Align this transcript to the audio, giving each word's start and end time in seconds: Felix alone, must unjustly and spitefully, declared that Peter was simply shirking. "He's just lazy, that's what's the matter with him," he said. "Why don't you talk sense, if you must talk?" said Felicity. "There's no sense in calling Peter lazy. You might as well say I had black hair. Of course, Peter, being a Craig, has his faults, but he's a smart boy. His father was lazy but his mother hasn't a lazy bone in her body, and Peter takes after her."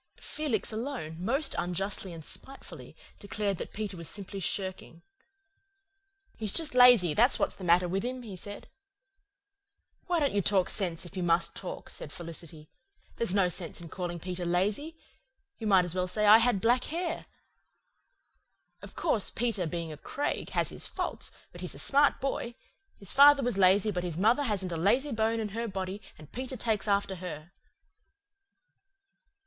Felix 0.19 0.71
alone, 0.73 1.23
must 1.23 1.53
unjustly 1.59 2.11
and 2.11 2.25
spitefully, 2.25 2.95
declared 3.19 3.59
that 3.59 3.71
Peter 3.71 3.95
was 3.95 4.09
simply 4.09 4.39
shirking. 4.39 5.03
"He's 6.39 6.51
just 6.51 6.73
lazy, 6.73 7.13
that's 7.13 7.37
what's 7.37 7.53
the 7.55 7.63
matter 7.63 7.87
with 7.87 8.03
him," 8.03 8.23
he 8.23 8.35
said. 8.35 8.67
"Why 10.07 10.19
don't 10.19 10.33
you 10.33 10.41
talk 10.41 10.71
sense, 10.71 11.05
if 11.05 11.15
you 11.15 11.21
must 11.21 11.55
talk?" 11.55 11.87
said 11.91 12.11
Felicity. 12.11 12.67
"There's 13.17 13.35
no 13.35 13.47
sense 13.47 13.79
in 13.79 13.89
calling 13.89 14.19
Peter 14.19 14.43
lazy. 14.43 14.97
You 15.59 15.67
might 15.67 15.85
as 15.85 15.93
well 15.93 16.07
say 16.07 16.25
I 16.25 16.39
had 16.39 16.61
black 16.61 16.85
hair. 16.85 17.27
Of 18.81 18.95
course, 18.95 19.29
Peter, 19.29 19.67
being 19.67 19.93
a 19.93 19.97
Craig, 19.97 20.49
has 20.57 20.69
his 20.69 20.87
faults, 20.87 21.29
but 21.51 21.61
he's 21.61 21.75
a 21.75 21.77
smart 21.77 22.19
boy. 22.19 22.55
His 22.97 23.13
father 23.13 23.43
was 23.43 23.55
lazy 23.55 23.91
but 23.91 24.03
his 24.03 24.17
mother 24.17 24.41
hasn't 24.45 24.71
a 24.71 24.77
lazy 24.77 25.11
bone 25.11 25.39
in 25.39 25.49
her 25.49 25.67
body, 25.67 26.01
and 26.17 26.31
Peter 26.31 26.57
takes 26.57 26.87
after 26.87 27.17
her." 27.17 27.51